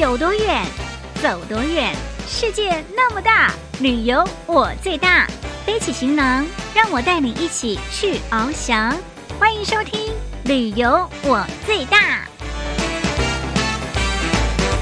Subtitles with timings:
[0.00, 0.64] 有多远，
[1.22, 1.94] 走多远。
[2.26, 5.26] 世界那么大，旅游我最大。
[5.66, 6.42] 背起行囊，
[6.72, 8.96] 让我带你一起去翱翔。
[9.38, 10.00] 欢迎收听
[10.44, 11.98] 《旅游我最大》。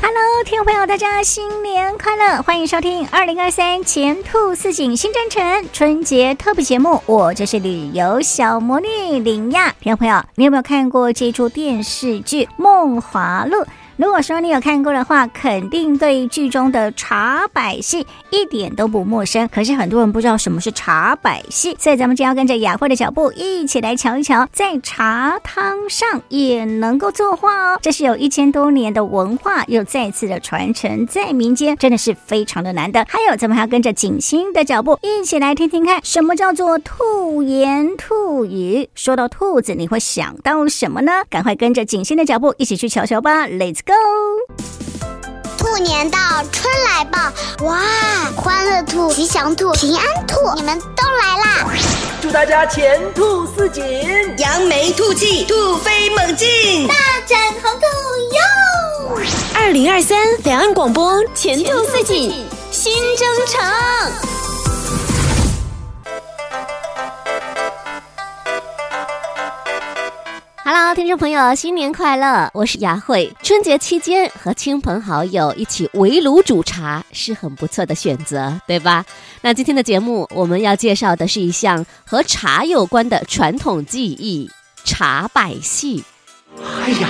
[0.00, 2.40] Hello，听众朋友，大家新年快乐！
[2.40, 9.74] 欢迎收听二零二三前兔似锦新征程春节特别节目，我就是旅游小魔女林亚。
[9.78, 13.58] 听众朋友，你有没有看过这出电视剧《梦华录》？
[13.96, 19.48] 如果说你有看过的话，肯定对剧中的茶百戏一点都不陌生。
[19.48, 27.78] 可是很多人不知道什么是茶百戏，所以咱们就要跟着雅慧的脚步一起来瞧一瞧，在茶汤上也能够作画哦。
[27.82, 33.04] 这是有一千多年的文化，又再次的传承在民间，真的是非常的难得。
[33.08, 38.88] 还有，咱们还要跟着景星的脚步一起来听听看，什么叫做兔言兔语。
[38.94, 41.12] 说到兔子，你会想到什么呢？
[41.28, 43.94] 赶快跟着景星的脚步一起去瞧瞧吧，Let's go。
[45.58, 46.18] 兔年到，
[46.52, 47.18] 春来报，
[47.66, 47.78] 哇！
[48.36, 51.70] 欢乐兔、吉祥兔、平安兔，你们都来啦！
[52.20, 53.82] 祝大家前兔似锦，
[54.38, 56.94] 扬眉吐气，兔飞猛进，大
[57.26, 57.86] 展宏图
[58.34, 59.20] 哟！
[59.54, 64.41] 二零二三两岸广播前兔似锦新征程。
[70.64, 72.48] Hello，听众朋友，新年快乐！
[72.54, 73.34] 我是雅慧。
[73.42, 79.04] 春节期间和亲朋好友一起围炉煮茶是很不错的选择，对吧？
[79.40, 84.48] 那今天的节目我们要介绍的是一项和茶有关的传统技艺——
[84.86, 86.04] 茶百戏。
[86.56, 87.08] 哎呀，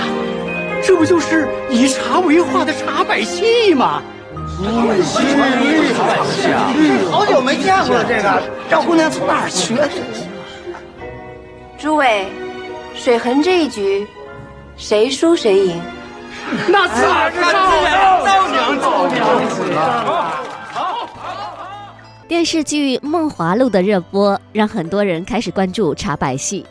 [0.83, 4.01] 这不就是以茶为画的茶百戏吗？
[4.33, 5.19] 茶百戏，
[5.93, 6.73] 茶百戏啊！
[7.11, 9.89] 好久没见过了，这个赵姑娘从哪儿学的？
[11.77, 12.25] 诸位。
[13.03, 14.07] 水痕这一局，
[14.77, 15.81] 谁输谁赢？
[16.71, 20.41] 那自然是赵娘，赵娘，赵娘啊！
[22.29, 26.65] 电视剧《梦华录》的热播，让很多人开始关注茶百戏。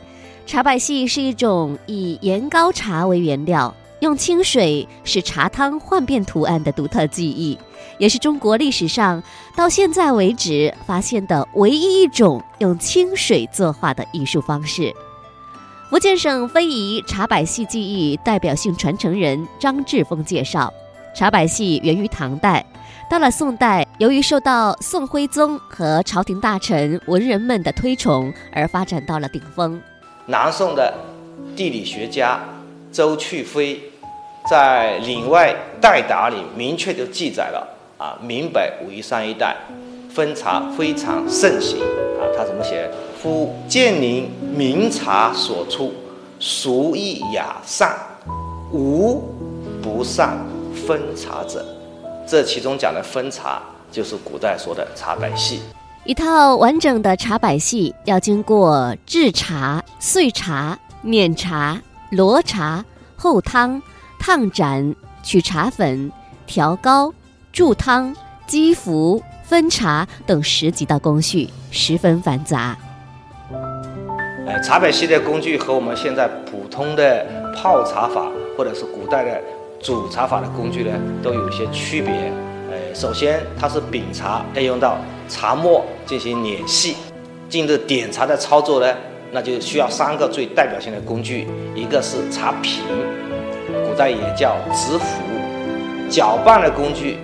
[0.46, 7.58] 茶百戏是一种以盐膏茶为原料，用清水使茶汤幻变图案的独特技艺，
[7.98, 9.22] 也是中国历史上
[9.54, 14.90] 到现在为止发现的唯一一种用清水作画的艺术方式。
[15.92, 20.72] 福建省非遗茶百戏技艺代表性传承人张志峰介绍，
[21.14, 22.64] 茶百戏源于唐代，
[23.10, 29.78] 到了宋代，由于受到宋徽宗和朝廷大臣、文人们的推崇，而发展到了顶峰。
[30.24, 30.94] 南宋的
[31.54, 32.40] 地理学家
[32.90, 33.78] 周去非
[34.48, 39.54] 在《岭外代答》里明确地记载了啊，闽北武夷山一带
[40.08, 41.78] 分茶非常盛行，
[42.36, 42.90] 他怎么写？
[43.20, 45.92] 夫建宁名茶所出，
[46.40, 47.96] 俗意雅善，
[48.72, 49.22] 无
[49.82, 50.38] 不善
[50.86, 51.64] 分茶者。
[52.26, 55.60] 这其中讲的分茶，就是古代说的茶百戏。
[56.04, 62.84] 一套完整的茶百戏要经过制茶、碎茶、碾茶、罗茶、
[63.16, 63.80] 候汤、
[64.18, 66.10] 烫盏、取茶粉、
[66.44, 67.12] 调膏、
[67.52, 68.12] 注汤、
[68.48, 72.74] 击服、分茶等十几道工序，十分繁杂。
[74.46, 79.38] 呃，茶百戏的工具和我们现在普通的泡茶法，或者是古代的
[79.78, 82.10] 煮茶法的工具呢，都有一些区别。
[82.70, 84.96] 呃，首先它是饼茶，要用到
[85.28, 86.96] 茶末进行碾细。
[87.50, 88.90] 进入点茶的操作呢，
[89.32, 92.82] 那就需要三个最代表性的工具，一个是茶瓶，
[93.86, 95.04] 古代也叫执壶；
[96.08, 97.18] 搅拌的工具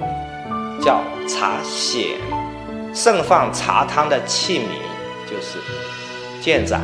[0.88, 2.16] 叫茶筅；
[2.94, 4.62] 盛放茶汤的器皿
[5.31, 5.59] 就是。
[6.41, 6.81] 建盏，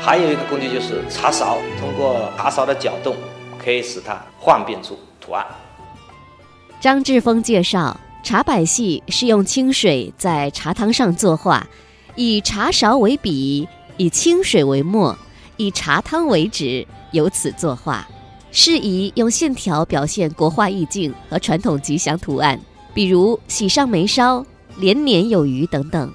[0.00, 3.14] 还有一个工具就是茶勺，通过茶勺的搅动，
[3.62, 5.44] 可以使它幻变出图案。
[6.80, 11.66] 张志峰介绍，茶百戏是用清水在茶汤上作画，
[12.14, 15.14] 以茶勺为笔，以清水为墨，
[15.58, 18.08] 以茶汤为纸，由此作画，
[18.50, 22.58] 适宜用线条表现国画意境和传统吉祥图案，
[22.94, 24.46] 比如喜上眉梢、
[24.78, 26.12] 连年有余等等。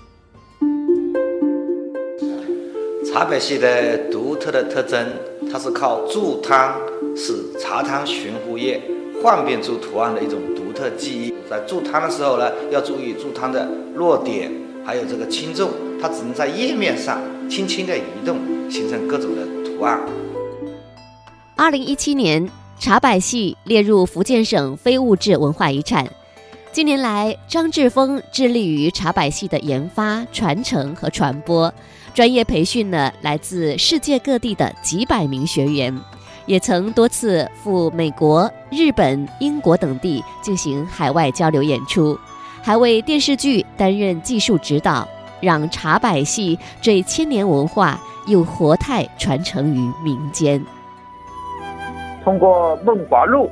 [3.05, 5.05] 茶百戏的独特的特征，
[5.51, 6.79] 它是靠注汤
[7.17, 8.81] 使茶汤悬浮液
[9.21, 11.33] 幻变出图案的一种独特技艺。
[11.49, 14.49] 在注汤的时候呢，要注意注汤的落点，
[14.85, 15.71] 还有这个轻重，
[16.01, 18.37] 它只能在液面上轻轻的移动，
[18.69, 19.99] 形成各种的图案。
[21.57, 22.49] 二零一七年，
[22.79, 26.07] 茶百戏列入福建省非物质文化遗产。
[26.71, 31.73] 近年来，张志峰致力于茶百戏的研发、传承和传播。
[32.13, 35.97] 专业培训了来自世界各地的几百名学员，
[36.45, 42.17] 也曾多次赴美国、日本、英国等地进行海外交流演出，
[42.61, 45.07] 还为电视剧担任技术指导，
[45.41, 50.63] 让茶百戏这千年文化又活态传承于民间。
[52.23, 53.49] 通过《梦华录》，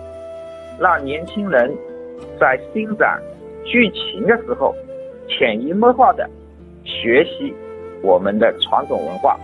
[0.82, 1.76] 让年轻人
[2.40, 3.20] 在欣赏
[3.66, 4.74] 剧情的时候，
[5.28, 6.30] 潜移默化的
[6.84, 7.54] 学习
[8.02, 9.38] 我们的传统文化，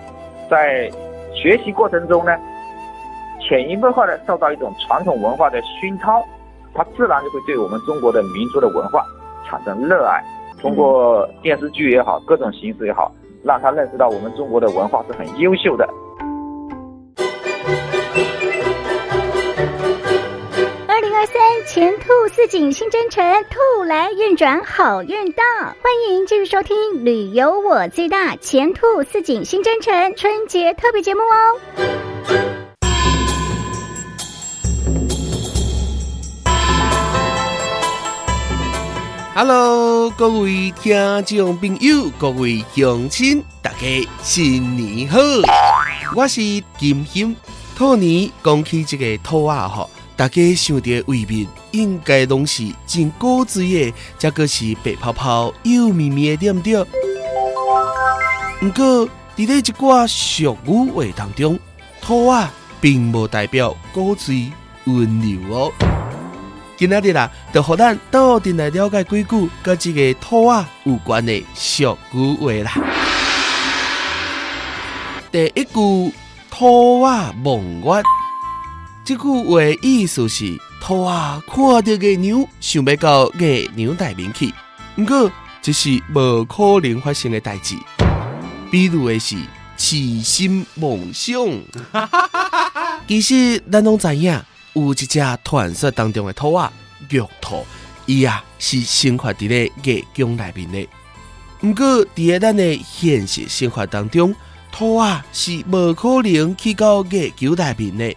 [0.50, 0.90] 在
[1.34, 2.38] 学习过程中呢，
[3.40, 6.24] 潜移默化的受到一种传统文化的熏陶，
[6.74, 9.06] 他自然就会对我们中国的民族的文化
[9.46, 10.24] 产生热爱。
[10.62, 13.12] 通过电视剧也好，各种形式也好，
[13.44, 15.86] 让他认识到我们中国的文化是很优秀的。
[21.74, 31.58] 前兔似锦新征程，兔来运转好运到，欢迎继续收听《旅游我最大前兔似锦新征程春节特别节目哦。
[39.34, 45.18] Hello，各位听众朋友，各位乡亲，大家新年好！
[46.16, 46.40] 我是
[46.78, 47.36] 金星。
[47.76, 56.86] 兔年讲起这个兔仔吼，大家想到画面应该拢是真古锥的，这个是白泡泡、幼绵绵的，对不对？
[58.62, 59.06] 不过，
[59.36, 61.60] 在这一挂俗语话当中，
[62.00, 62.50] 兔仔
[62.80, 64.52] 并不代表古锥
[64.86, 65.72] 温柔哦。
[66.78, 72.72] 今仔日啦，就和咱斗阵来了解几句跟这个兔仔有关的俗语话啦。
[75.32, 76.14] 第一句
[76.52, 78.04] “兔仔梦月”，
[79.06, 84.54] 这句话意思是兔仔看到月娘，想要到月娘内面去。
[84.96, 85.30] 不过
[85.62, 87.76] 这是无可能发生的代志。
[88.72, 89.36] 比如的是
[89.76, 91.36] 痴心妄想。
[93.06, 94.42] 其实咱拢知影。
[94.72, 96.72] 有一只传说当中的兔仔
[97.10, 97.64] 玉兔，
[98.08, 100.88] 伊啊是生活伫咧月宫内面的。
[101.60, 101.86] 不过
[102.16, 104.34] 伫咱的现实生活当中，
[104.72, 108.16] 兔仔是无可能去到月球内面的。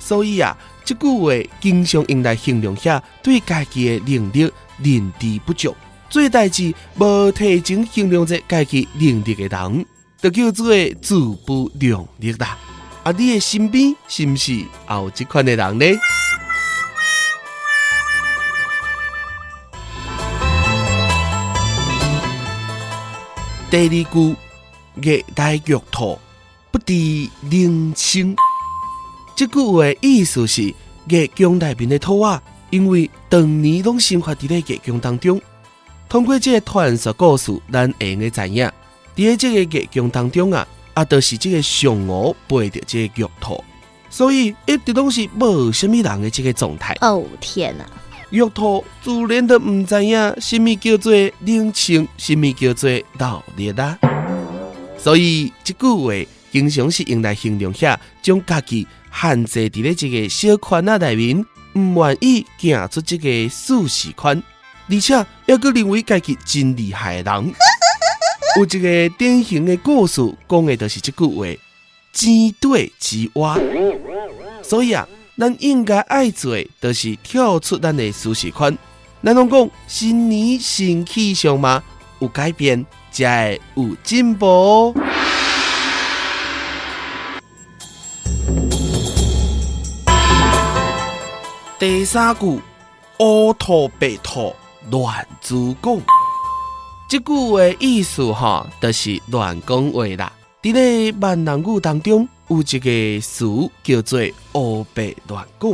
[0.00, 4.52] 所以啊，即句话经常用来形容下对家己的能力
[4.82, 5.76] 认知不足，
[6.08, 9.86] 做代志无提前形容者家己能力的人，
[10.20, 12.58] 就叫做自不量力啦。
[13.02, 13.12] 啊！
[13.16, 15.86] 你的身边是不是也有这款的人呢？
[23.70, 24.36] 第二句
[25.00, 26.18] “月台玉兔
[26.70, 28.36] 不敌冷清”，
[29.40, 30.74] 这句话意思是
[31.08, 35.40] 月宫内面的兔仔，因为当年拢生活伫咧月宫当中，
[36.10, 38.70] 通过这个传说故事，咱会用个知影，伫
[39.16, 40.68] 咧这个月宫当中啊。
[40.92, 43.64] 啊，就是这个嫦娥背着这个玉兔，
[44.10, 46.94] 所以一直拢是无虾米人的这个状态。
[47.00, 47.88] 哦天啊！
[48.28, 51.14] 玉兔自然都毋知影虾米叫做
[51.46, 53.98] 冷清，虾米叫做热烈啦。
[54.98, 56.12] 所以即句话
[56.52, 64.42] 经常是用来形容下将家己限制伫咧一个小圈仔内面，毋愿意行出即个舒适圈，
[64.88, 67.52] 而且抑佫认为家己真厉害的人。
[68.58, 71.46] 有一个典型的故事，讲的就是即句话：
[72.12, 73.56] 井底之蛙。
[74.62, 75.06] 所以啊，
[75.38, 78.76] 咱应该爱做，就是跳出咱的舒适圈。
[79.22, 81.82] 咱拢讲新年新气象嘛，
[82.20, 84.94] 有改变才会有进步。
[91.80, 92.60] 第三句：
[93.20, 94.54] 乌兔白兔
[94.90, 95.98] 乱子讲。
[97.08, 100.30] 这句话意思哈，就是乱讲话啦。
[100.60, 103.46] 伫咧闽南语当中，有一个词
[103.82, 104.20] 叫做
[104.52, 105.72] “乌白乱讲”，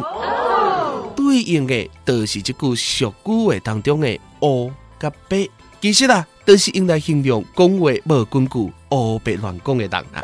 [1.17, 4.71] 对应的就是这句俗语话当中的“乌”
[5.01, 5.49] 甲“白”。
[5.83, 10.23] 其实啊，都是用来形容讲话无根据、乌白乱讲的人啊。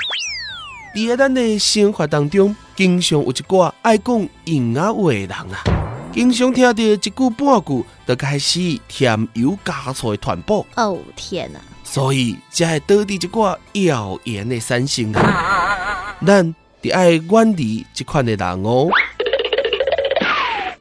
[0.95, 5.65] 在咱的生活当中，经常有一挂爱讲闲话的人啊。
[6.13, 10.65] 经常听到一句半句，就开始添油加醋的传播。
[10.77, 11.59] 哦天哪！
[11.85, 16.15] 所以才会导致一挂谣言的产生啊！
[16.25, 18.91] 咱得爱远离这款的人哦。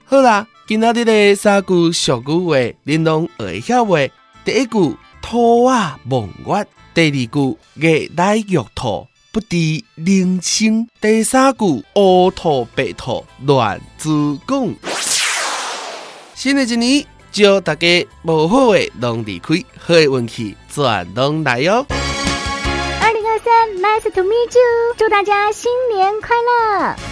[0.06, 4.00] 好啦，今仔日的三句俗语话，恁拢会晓话。
[4.44, 14.91] 第一句兔啊望月，第二句月来玉兔不敌冷清，第三句乌兔白兔乱子讲。
[16.42, 21.86] 新的一年，祝大家无好的拢离开，好的运气全拢来哟。
[21.88, 27.11] 二零二三，Nice to meet you，祝大家新年快乐。